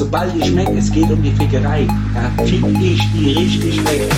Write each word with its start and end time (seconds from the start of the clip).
sobald 0.00 0.34
ich 0.34 0.50
merke, 0.52 0.78
es 0.78 0.90
geht 0.90 1.10
um 1.10 1.22
die 1.22 1.30
Fickerei, 1.32 1.86
da 2.14 2.42
fick 2.44 2.64
ich 2.80 3.00
die 3.12 3.32
richtig 3.34 3.84
weg. 3.84 4.10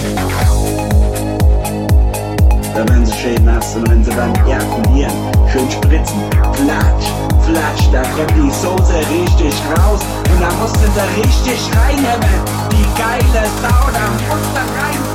Da 2.72 2.88
werden 2.88 3.04
sie 3.04 3.12
schön 3.12 3.44
nass 3.44 3.74
und 3.74 3.90
wenn 3.90 4.04
sie 4.04 4.12
dann 4.12 4.32
ejakulieren, 4.46 5.12
schön 5.50 5.68
spritzen, 5.68 6.20
flatsch, 6.52 7.08
flatsch, 7.44 7.88
da 7.90 8.02
kommt 8.14 8.30
die 8.30 8.50
Soße 8.62 8.98
richtig 9.10 9.54
raus 9.76 10.00
und 10.32 10.40
da 10.40 10.52
musst 10.60 10.76
du 10.76 10.88
da 10.94 11.04
richtig 11.20 11.58
reinhämmern. 11.76 12.44
Die 12.70 12.86
geile 13.00 13.46
Sau, 13.60 13.90
da 13.92 14.06
musst 14.30 14.54
du 14.54 14.60
reinfahren. 14.60 15.11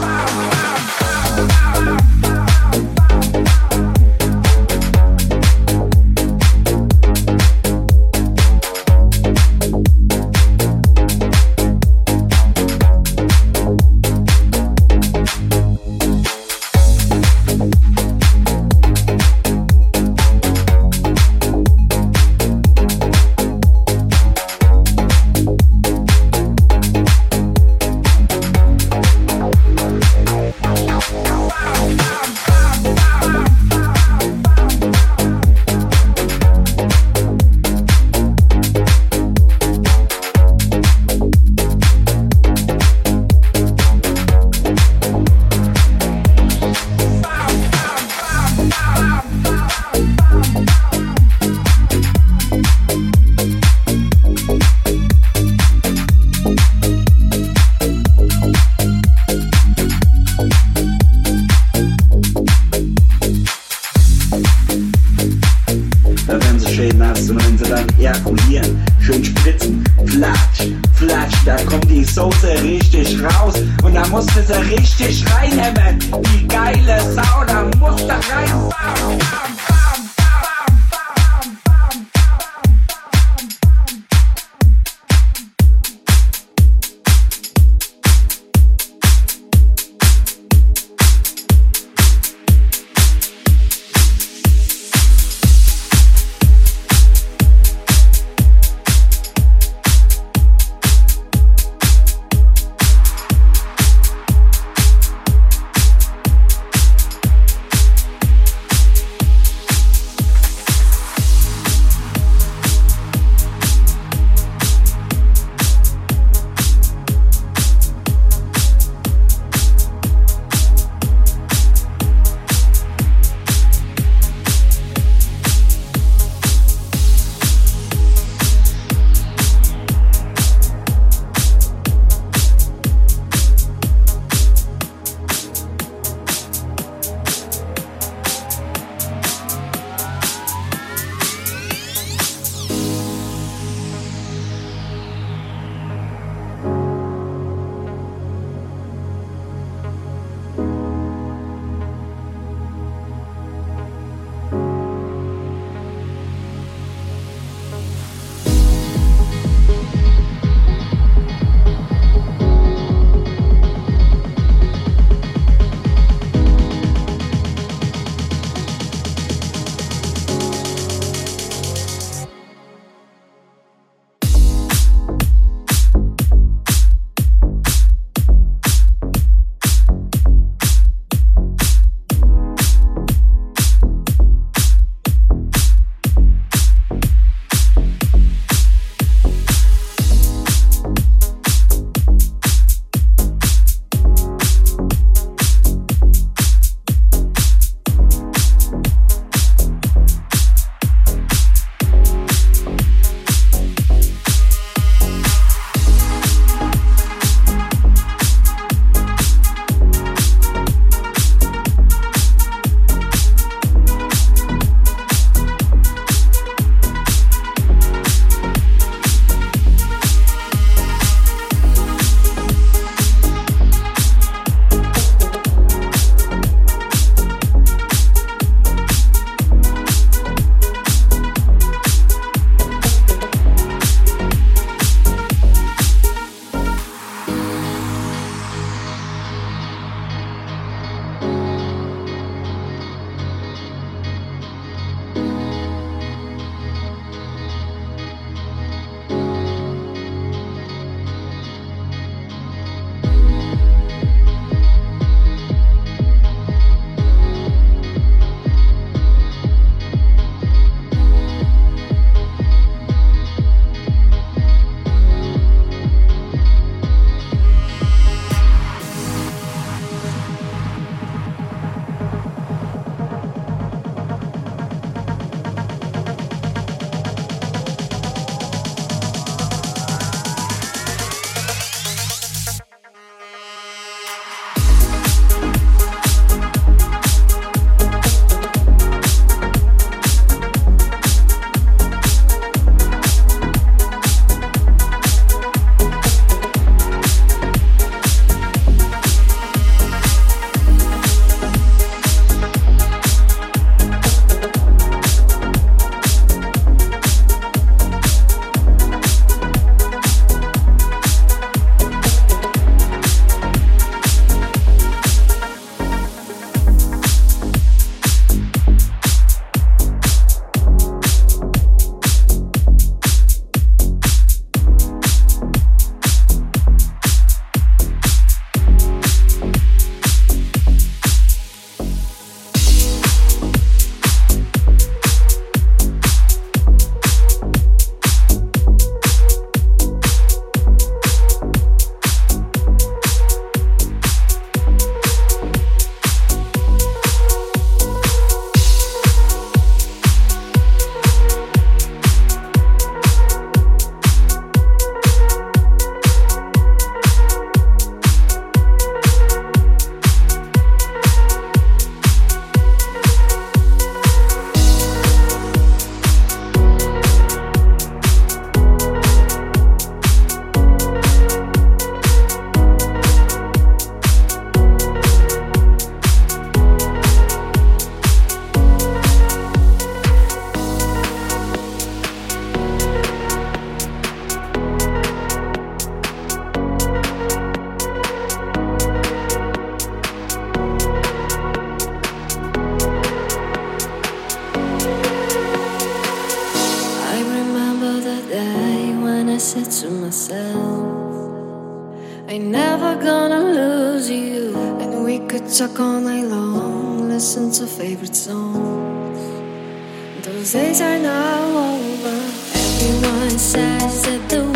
Days 410.53 410.79
are 410.79 410.97
now 410.99 411.73
over. 411.73 412.17
Everyone 412.53 413.37
says 413.37 414.03
that 414.05 414.29
the 414.29 414.46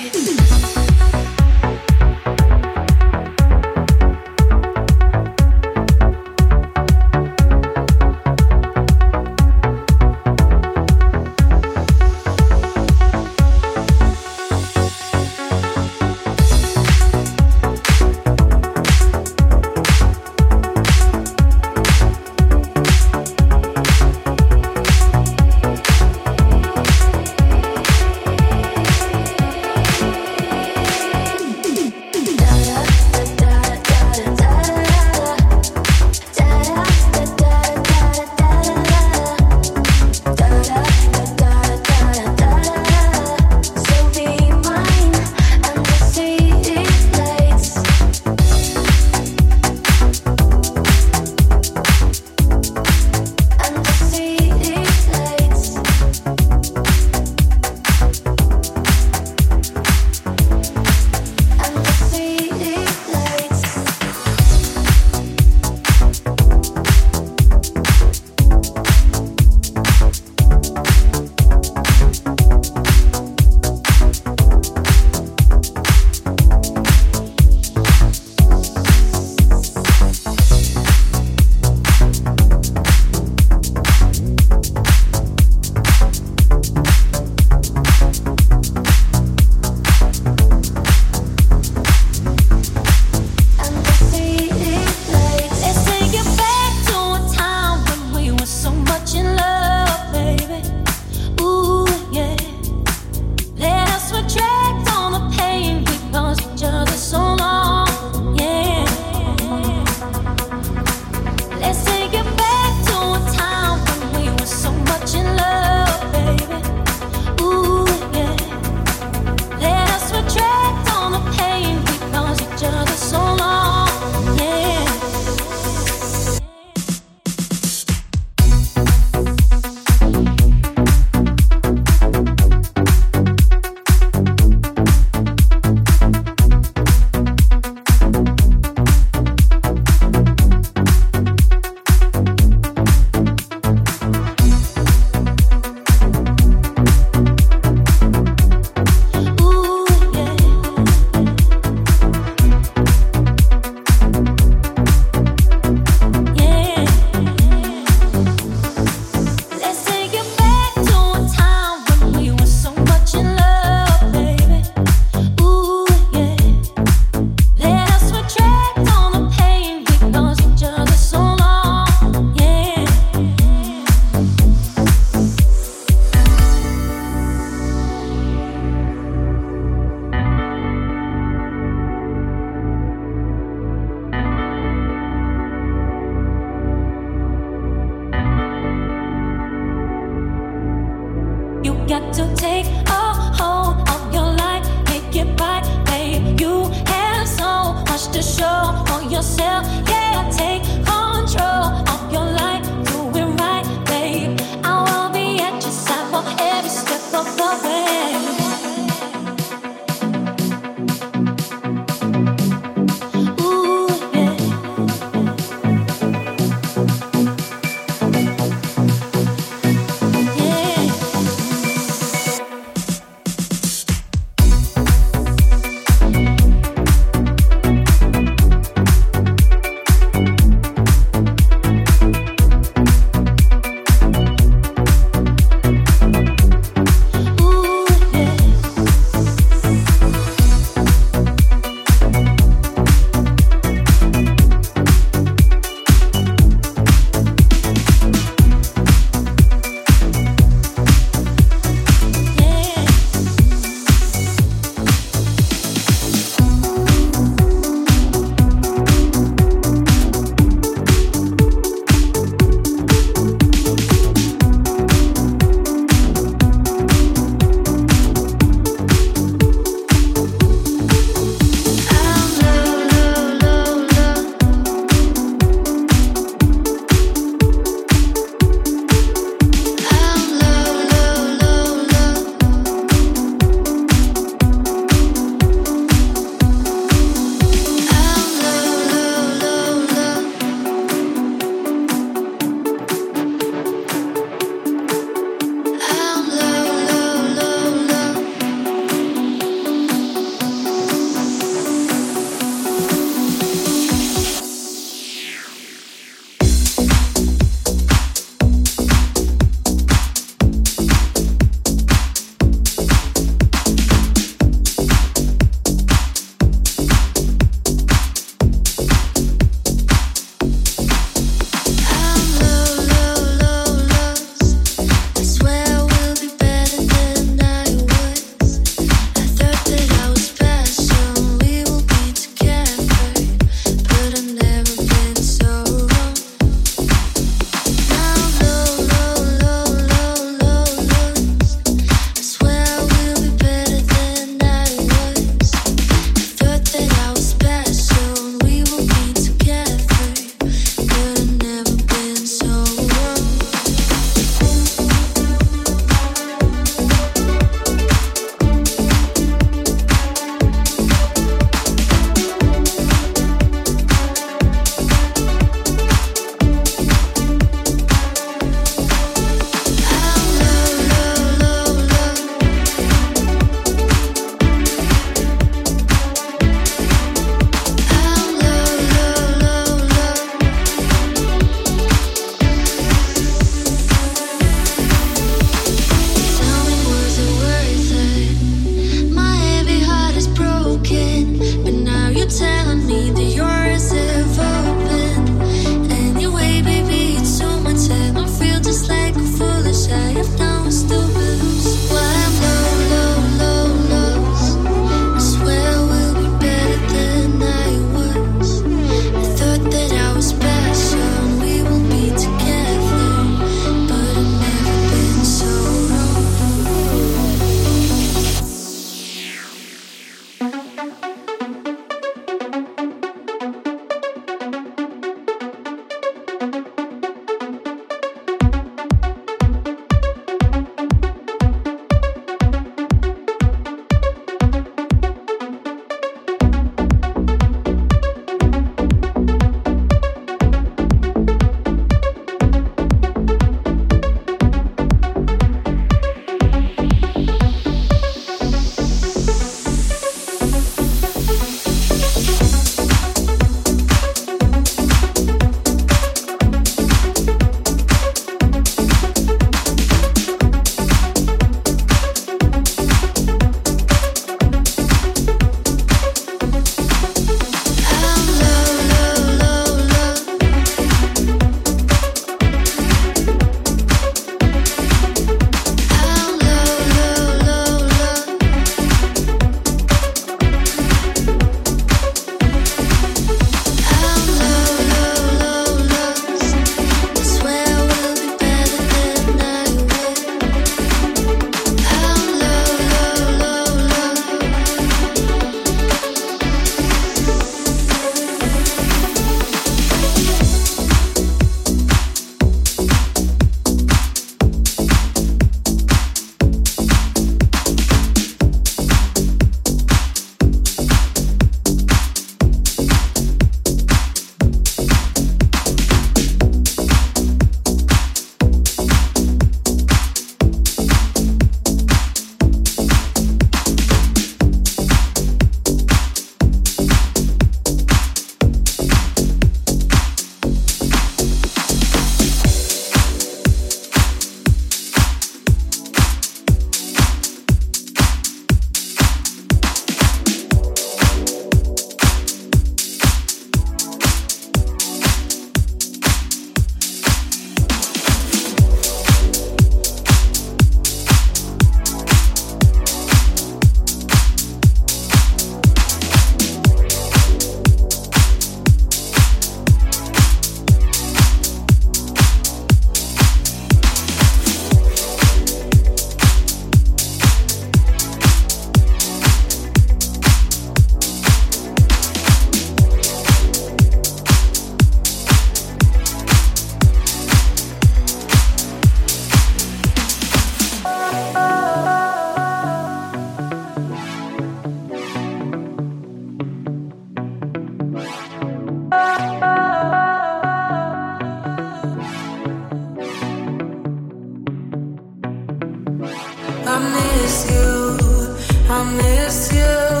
Thank 599.53 600.00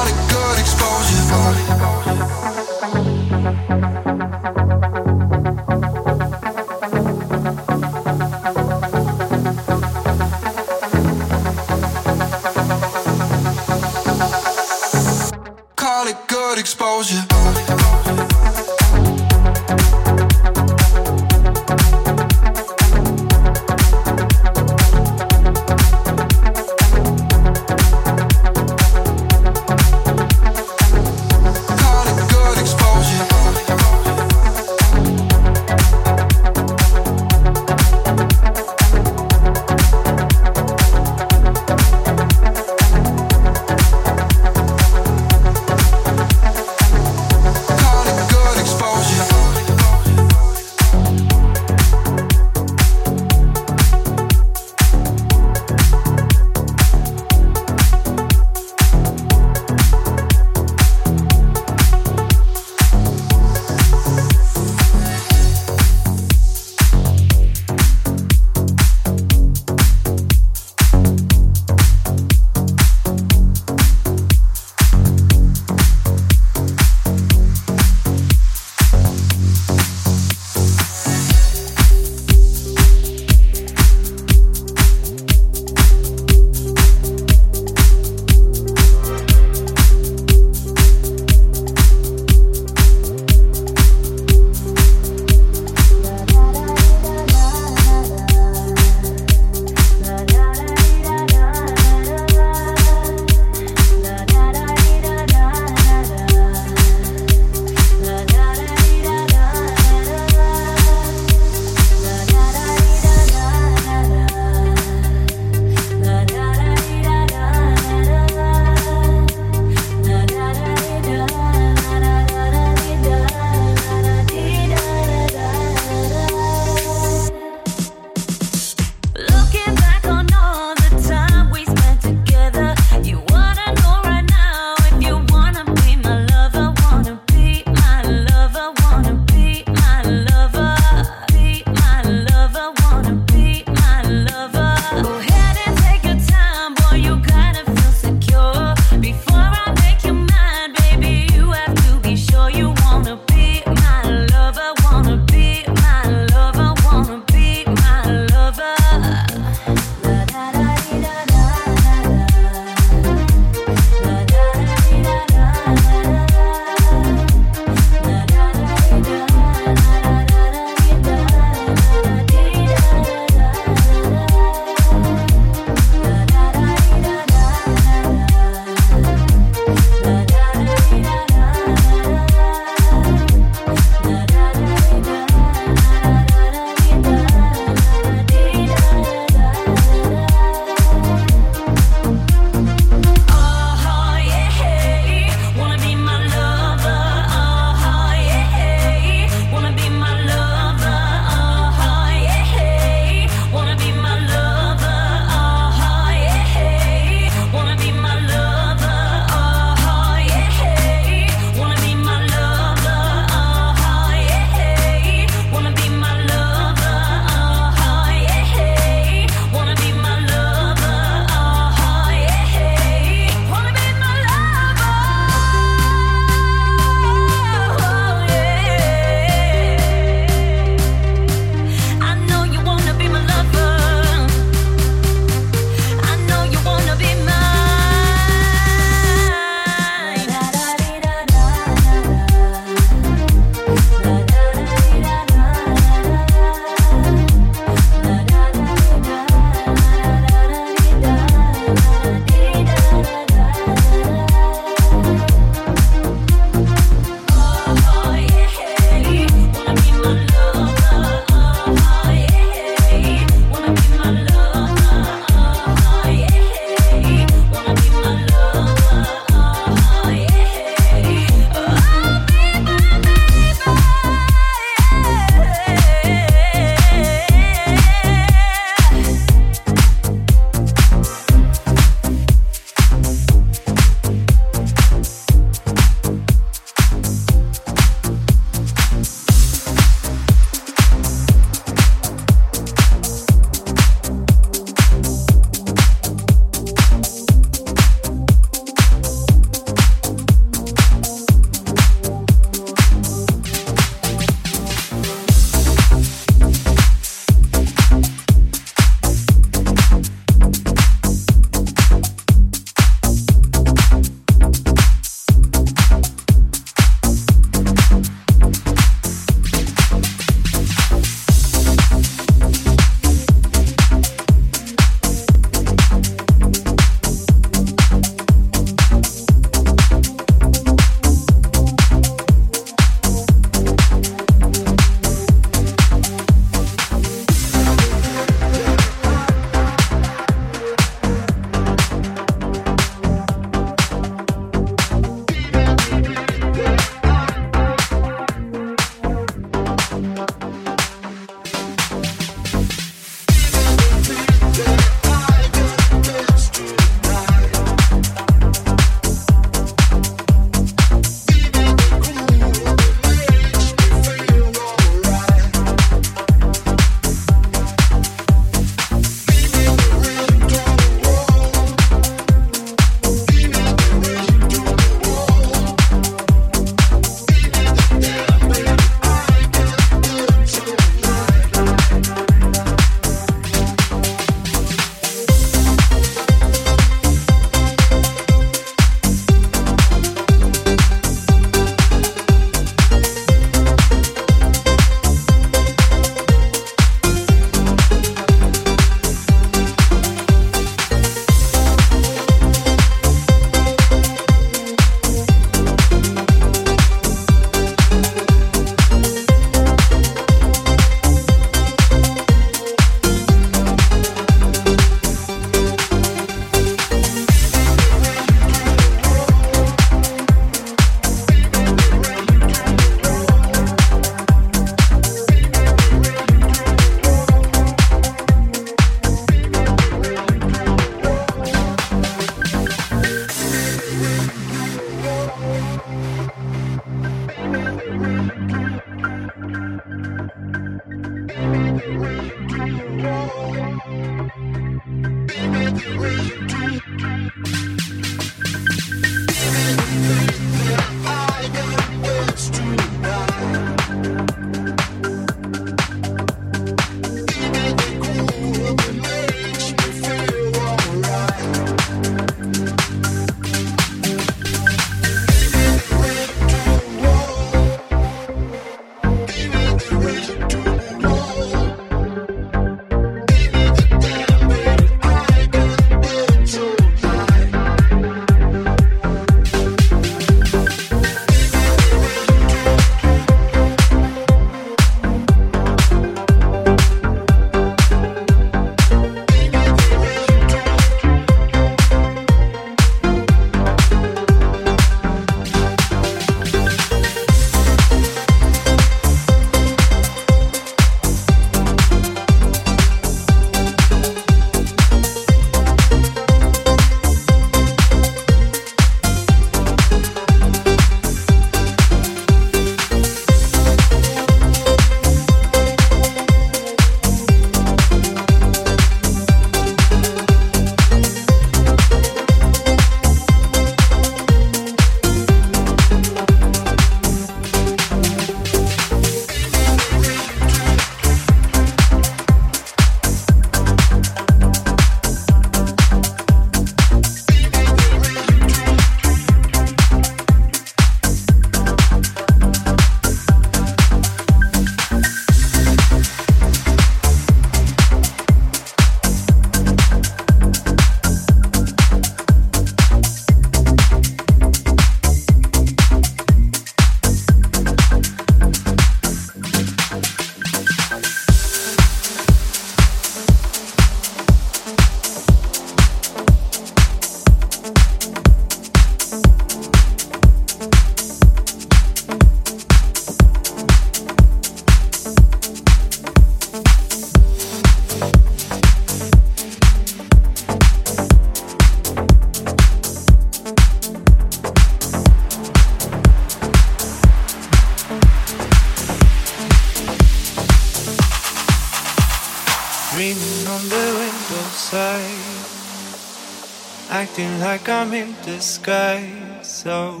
disguise 598.24 599.46
so 599.46 600.00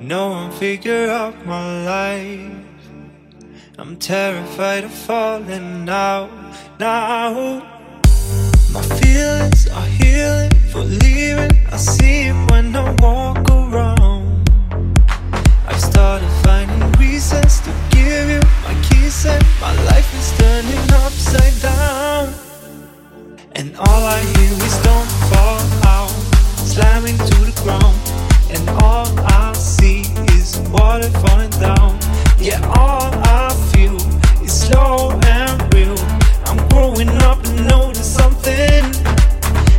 no 0.00 0.30
one 0.30 0.52
figure 0.52 1.08
out 1.08 1.34
my 1.46 1.84
life. 1.84 2.52
I'm 3.78 3.96
terrified 3.96 4.84
of 4.84 4.92
falling 4.92 5.88
out 5.88 6.30
now. 6.78 7.32
My 8.70 8.82
feelings 9.00 9.66
are 9.68 9.90
healing 10.00 10.50
for 10.70 10.84
leaving. 10.84 11.54
I 11.72 11.76
see 11.78 12.28
it 12.28 12.50
when 12.50 12.76
I 12.76 12.90
walk 13.00 13.50
around. 13.50 14.48
I've 15.66 15.80
started 15.80 16.32
finding 16.44 16.92
reasons 17.00 17.60
to 17.60 17.72
give 17.90 18.28
you 18.28 18.42
my 18.66 18.74
keys, 18.86 19.24
and 19.24 19.44
my 19.58 19.74
life 19.84 20.10
is 20.20 20.28
turning 20.38 20.90
upside 21.02 21.62
down. 21.62 22.49
And 23.52 23.76
all 23.76 24.04
I 24.04 24.20
hear 24.20 24.52
is 24.52 24.76
don't 24.82 25.10
fall 25.28 25.60
out, 25.86 26.10
slamming 26.56 27.18
to 27.18 27.36
the 27.44 27.60
ground, 27.62 27.98
and 28.50 28.68
all 28.82 29.06
I 29.26 29.52
see 29.54 30.02
is 30.32 30.58
water 30.70 31.10
falling 31.20 31.50
down. 31.50 31.98
Yeah, 32.38 32.60
all 32.78 33.10
I 33.12 33.52
feel 33.72 33.96
is 34.42 34.52
slow 34.52 35.10
and 35.24 35.74
real. 35.74 35.98
I'm 36.46 36.66
growing 36.68 37.08
up 37.24 37.44
and 37.44 37.68
notice 37.68 38.14
something. 38.14 38.84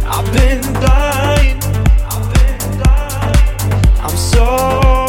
I've 0.06 0.32
been 0.34 0.62
blind. 0.74 1.64
I've 2.12 2.34
been 2.34 2.78
blind. 2.78 4.00
I'm 4.02 4.18
so. 4.18 5.01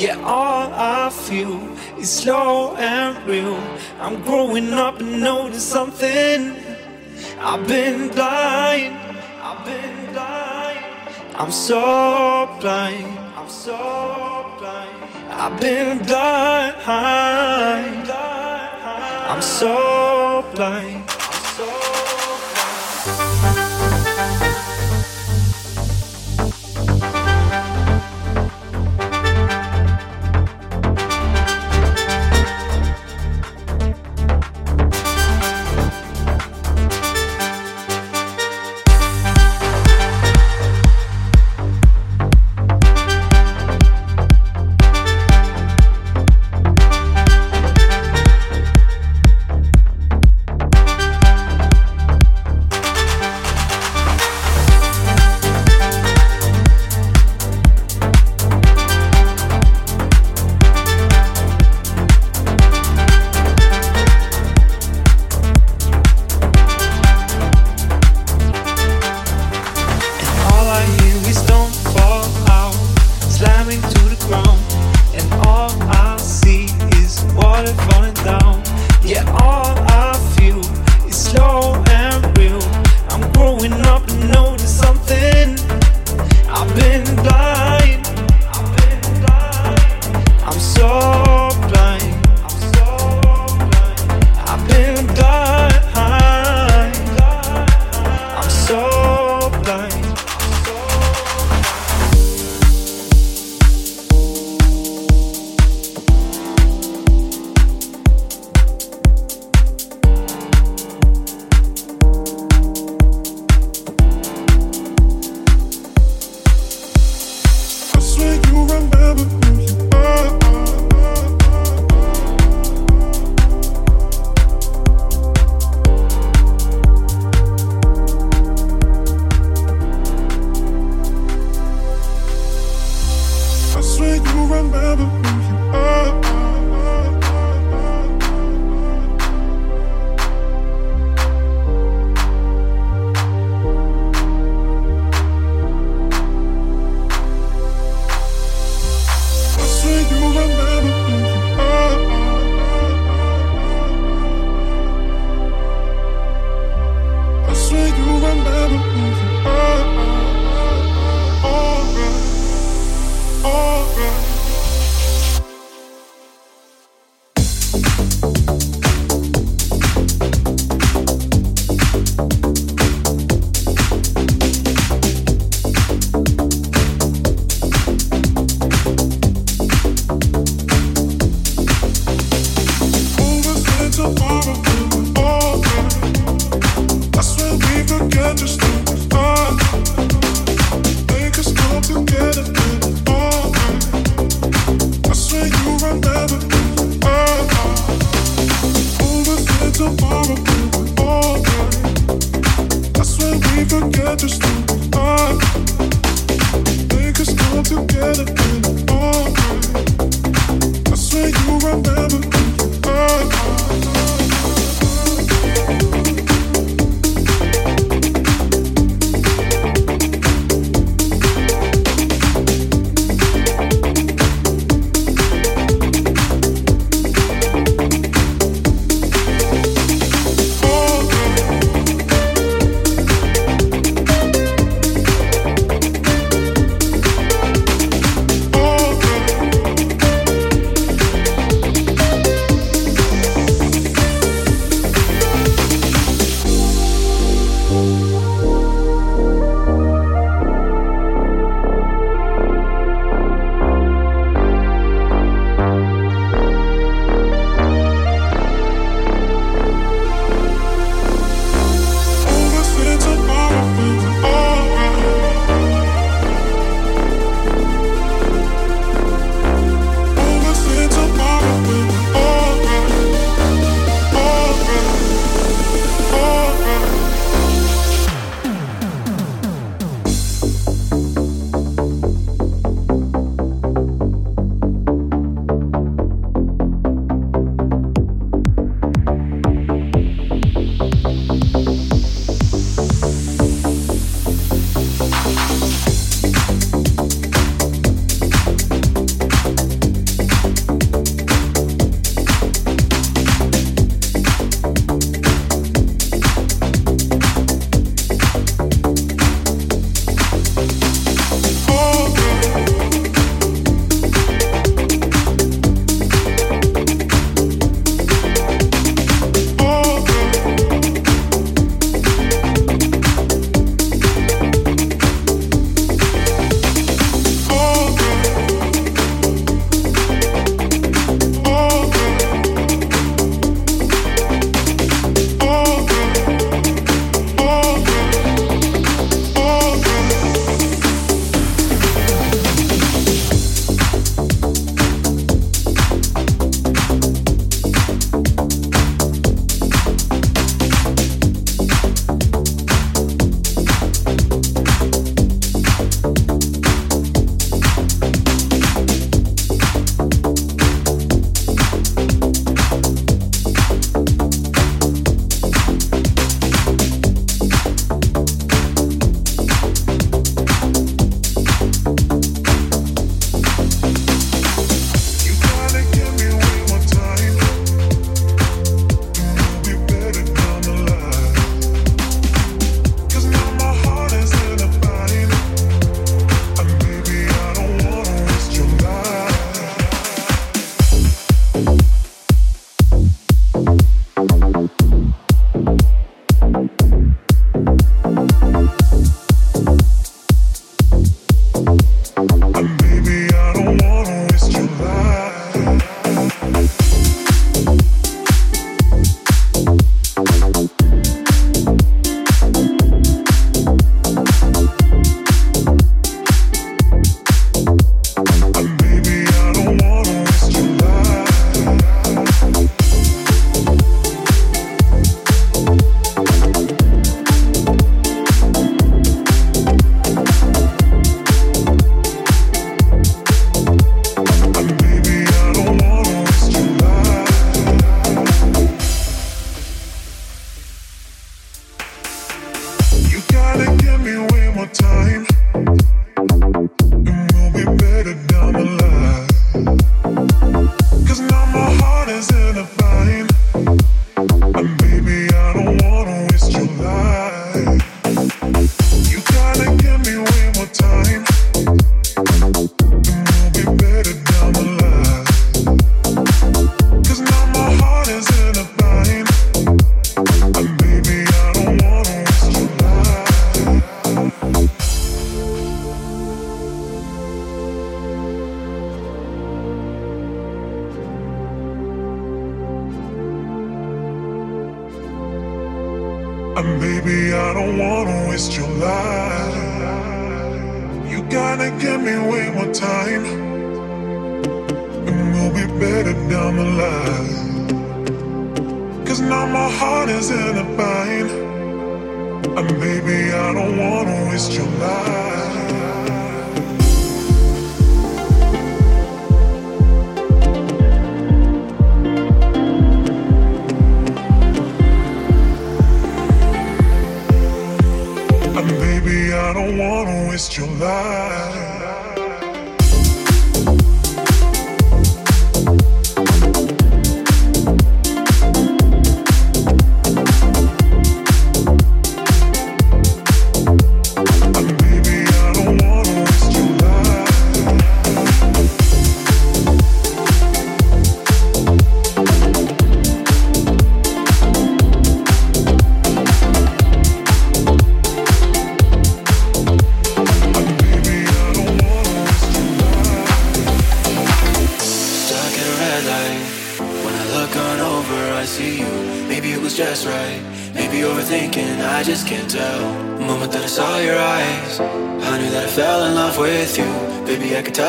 Yeah, 0.00 0.16
all 0.24 0.72
I 0.72 1.10
feel 1.10 1.60
is 1.98 2.10
slow 2.10 2.74
and 2.76 3.22
real. 3.26 3.60
I'm 4.00 4.22
growing 4.22 4.72
up 4.72 4.98
and 4.98 5.20
notice 5.20 5.62
something. 5.62 6.56
I've 7.38 7.68
been 7.68 8.08
blind. 8.08 8.96
I've 9.42 9.62
been 9.66 10.12
blind. 10.14 10.84
I'm 11.34 11.52
so 11.52 12.48
blind. 12.62 13.18
I'm 13.36 13.50
so 13.50 13.76
blind. 14.58 15.04
I've 15.28 15.60
been 15.60 15.98
blind. 15.98 16.80
I'm 19.28 19.42
so 19.42 20.46
blind. 20.54 20.99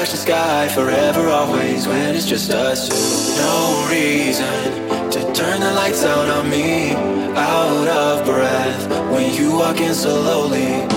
touch 0.01 0.11
the 0.11 0.17
sky 0.17 0.67
forever, 0.67 1.29
always 1.29 1.87
when 1.87 2.15
it's 2.15 2.25
just 2.25 2.49
us 2.49 2.89
two. 2.89 3.39
No 3.39 3.87
reason 3.87 5.11
to 5.11 5.19
turn 5.31 5.59
the 5.59 5.71
lights 5.73 6.03
out 6.03 6.27
on 6.27 6.49
me. 6.49 6.93
Out 7.35 7.87
of 7.87 8.25
breath 8.25 8.89
when 9.11 9.31
you 9.31 9.51
walk 9.57 9.79
in 9.79 9.93
slowly. 9.93 10.87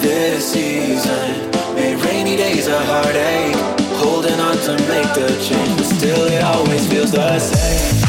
This 0.00 0.52
season 0.52 1.50
made 1.74 2.02
rainy 2.06 2.36
days 2.38 2.66
a 2.66 2.78
heartache. 2.86 3.54
Holding 4.00 4.40
on 4.40 4.56
to 4.56 4.72
make 4.88 5.12
the 5.12 5.28
change, 5.46 5.76
but 5.76 5.84
still 5.84 6.24
it 6.24 6.42
always 6.42 6.88
feels 6.88 7.12
the 7.12 7.38
same. 7.38 8.03